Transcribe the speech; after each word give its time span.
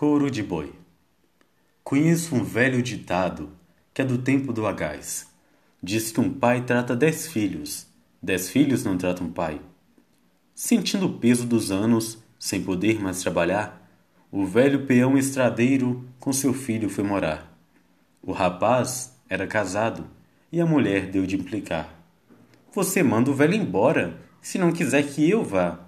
Couro 0.00 0.30
de 0.30 0.42
boi. 0.42 0.72
Conheço 1.84 2.34
um 2.34 2.42
velho 2.42 2.80
ditado 2.80 3.50
que 3.92 4.00
é 4.00 4.04
do 4.06 4.16
tempo 4.16 4.50
do 4.50 4.66
agás. 4.66 5.28
Diz 5.82 6.10
que 6.10 6.18
um 6.18 6.32
pai 6.32 6.62
trata 6.62 6.96
dez 6.96 7.26
filhos, 7.26 7.86
dez 8.22 8.48
filhos 8.48 8.82
não 8.82 8.96
tratam 8.96 9.26
um 9.26 9.30
pai. 9.30 9.60
Sentindo 10.54 11.04
o 11.04 11.18
peso 11.18 11.46
dos 11.46 11.70
anos, 11.70 12.16
sem 12.38 12.62
poder 12.62 12.98
mais 12.98 13.20
trabalhar, 13.20 13.86
o 14.32 14.46
velho 14.46 14.86
peão 14.86 15.18
estradeiro 15.18 16.08
com 16.18 16.32
seu 16.32 16.54
filho 16.54 16.88
foi 16.88 17.04
morar. 17.04 17.54
O 18.22 18.32
rapaz 18.32 19.14
era 19.28 19.46
casado 19.46 20.06
e 20.50 20.62
a 20.62 20.66
mulher 20.66 21.10
deu 21.10 21.26
de 21.26 21.36
implicar. 21.36 21.94
Você 22.72 23.02
manda 23.02 23.30
o 23.30 23.34
velho 23.34 23.52
embora, 23.52 24.18
se 24.40 24.56
não 24.56 24.72
quiser 24.72 25.02
que 25.02 25.28
eu 25.28 25.44
vá. 25.44 25.78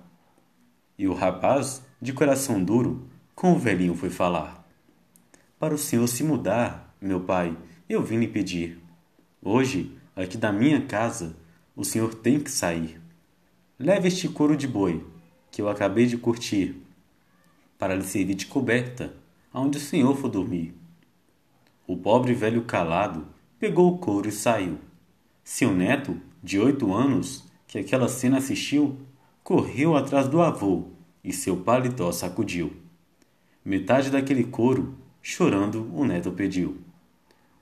E 0.99 1.09
o 1.09 1.15
rapaz, 1.15 1.83
de 1.99 2.13
coração 2.13 2.63
duro, 2.63 3.11
com 3.43 3.55
o 3.55 3.59
velhinho 3.59 3.97
foi 3.97 4.09
falar. 4.09 4.65
Para 5.59 5.75
o 5.75 5.79
senhor 5.79 6.07
se 6.07 6.23
mudar, 6.23 6.95
meu 7.01 7.23
pai, 7.23 7.57
eu 7.89 8.01
vim 8.01 8.19
lhe 8.19 8.29
pedir. 8.29 8.81
Hoje, 9.43 9.99
aqui 10.15 10.39
da 10.39 10.53
minha 10.53 10.83
casa, 10.83 11.35
o 11.75 11.85
senhor 11.85 12.15
tem 12.15 12.39
que 12.39 12.53
sair. 12.53 13.03
Leve 13.77 14.07
este 14.07 14.29
couro 14.29 14.57
de 14.57 14.69
boi, 14.69 15.05
que 15.51 15.61
eu 15.61 15.69
acabei 15.69 16.07
de 16.07 16.17
curtir, 16.17 16.81
para 17.77 17.97
lhe 17.97 18.05
servir 18.05 18.35
de 18.35 18.47
coberta, 18.47 19.13
aonde 19.53 19.79
o 19.79 19.81
senhor 19.81 20.17
for 20.17 20.29
dormir. 20.29 20.73
O 21.85 21.97
pobre 21.97 22.35
velho 22.35 22.63
calado 22.63 23.27
pegou 23.59 23.93
o 23.93 23.99
couro 23.99 24.29
e 24.29 24.33
saiu. 24.33 24.79
Seu 25.43 25.75
neto, 25.75 26.17
de 26.41 26.61
oito 26.61 26.95
anos, 26.95 27.43
que 27.67 27.77
aquela 27.77 28.09
cena 28.09 28.39
assistiu, 28.39 29.01
correu 29.43 29.97
atrás 29.97 30.29
do 30.29 30.41
avô 30.41 30.91
e 31.25 31.33
seu 31.33 31.57
paletó 31.57 32.13
sacudiu. 32.13 32.81
Metade 33.65 34.11
daquele 34.11 34.43
couro, 34.43 34.97
chorando, 35.23 35.89
o 35.95 36.05
neto 36.05 36.33
pediu. 36.33 36.79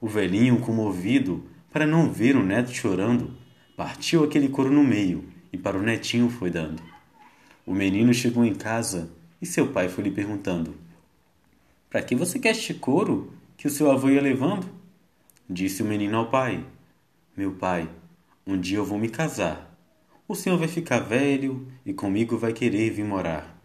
O 0.01 0.09
velhinho, 0.09 0.59
comovido, 0.61 1.45
para 1.71 1.87
não 1.87 2.11
ver 2.11 2.37
o 2.37 2.43
neto 2.43 2.73
chorando, 2.73 3.37
partiu 3.77 4.25
aquele 4.25 4.49
couro 4.49 4.71
no 4.71 4.83
meio 4.83 5.25
e 5.53 5.59
para 5.59 5.77
o 5.77 5.83
netinho 5.83 6.31
foi 6.31 6.51
dando. 6.51 6.83
O 7.67 7.75
menino 7.75 8.15
chegou 8.15 8.45
em 8.45 8.55
casa 8.55 9.11
e 9.43 9.47
seu 9.47 9.69
pai 9.69 9.91
foi 9.91 10.05
lhe 10.05 10.11
perguntando: 10.11 10.75
Para 11.91 12.03
que 12.03 12.15
você 12.15 12.39
quer 12.39 12.51
este 12.51 12.73
couro 12.73 13.35
que 13.59 13.67
o 13.67 13.71
seu 13.71 13.91
avô 13.91 14.09
ia 14.09 14.23
levando? 14.23 14.67
Disse 15.49 15.83
o 15.83 15.87
menino 15.87 16.17
ao 16.17 16.31
pai: 16.31 16.65
Meu 17.37 17.53
pai, 17.53 17.89
um 18.47 18.59
dia 18.59 18.79
eu 18.79 18.87
vou 18.87 18.99
me 18.99 19.11
casar. 19.11 19.71
O 20.27 20.35
senhor 20.35 20.57
vai 20.57 20.69
ficar 20.69 21.01
velho 21.01 21.69
e 21.85 21.93
comigo 21.93 22.39
vai 22.39 22.55
querer 22.55 22.91
vir 22.91 23.05
morar. 23.05 23.61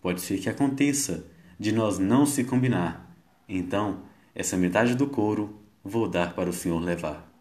Pode 0.00 0.20
ser 0.20 0.38
que 0.38 0.48
aconteça 0.48 1.26
de 1.64 1.72
nós 1.72 1.98
não 1.98 2.26
se 2.26 2.44
combinar. 2.44 3.10
Então, 3.48 4.02
essa 4.34 4.54
metade 4.54 4.94
do 4.94 5.06
couro 5.06 5.62
vou 5.82 6.06
dar 6.06 6.34
para 6.34 6.50
o 6.50 6.52
senhor 6.52 6.78
levar. 6.78 7.33